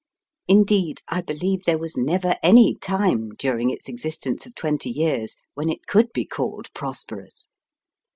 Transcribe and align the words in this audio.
Indeed, 0.47 1.03
I 1.09 1.21
believe 1.21 1.65
there 1.65 1.77
was 1.77 1.95
never 1.95 2.35
any 2.41 2.73
time 2.73 3.35
during 3.37 3.69
its 3.69 3.87
existence 3.87 4.47
of 4.47 4.55
twenty 4.55 4.89
years 4.89 5.37
when 5.53 5.69
it 5.69 5.85
could 5.85 6.11
be 6.11 6.25
called 6.25 6.73
prosperous. 6.73 7.45